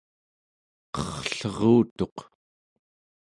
[0.95, 2.17] qerrlerutuq